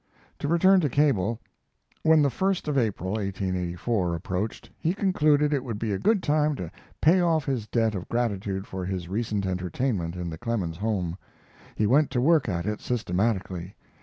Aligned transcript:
To 0.39 0.47
return 0.47 0.79
to 0.81 0.89
Cable. 0.89 1.39
When 2.01 2.23
the 2.23 2.29
1st 2.29 2.67
of 2.67 2.75
April 2.75 3.11
(1884) 3.11 4.15
approached 4.15 4.71
he 4.79 4.95
concluded 4.95 5.53
it 5.53 5.63
would 5.63 5.77
be 5.77 5.91
a 5.91 5.99
good 5.99 6.23
time 6.23 6.55
to 6.55 6.71
pay 7.01 7.19
off 7.21 7.45
his 7.45 7.67
debt 7.67 7.93
of 7.93 8.09
gratitude 8.09 8.65
for 8.65 8.83
his 8.83 9.07
recent 9.07 9.45
entertainment 9.45 10.15
in 10.15 10.31
the 10.31 10.39
Clemens's 10.39 10.79
home. 10.79 11.19
He 11.75 11.85
went 11.85 12.09
to 12.09 12.19
work 12.19 12.49
at 12.49 12.65
it 12.65 12.81
systematically. 12.81 13.75